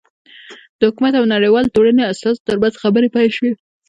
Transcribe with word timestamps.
د 0.77 0.81
حکومت 0.89 1.13
او 1.19 1.25
نړیوالې 1.33 1.73
ټولنې 1.75 2.03
استازو 2.11 2.45
ترمنځ 2.47 2.73
خبرې 2.83 3.07
پیل 3.15 3.29
شوې. 3.37 3.51